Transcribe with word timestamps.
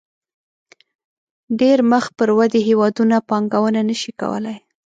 ډېری 1.59 1.83
مخ 1.91 2.05
پر 2.17 2.29
ودې 2.37 2.59
هېوادونه 2.69 3.15
پانګونه 3.29 3.81
نه 3.89 3.95
شي 4.01 4.11
کولای. 4.21 4.57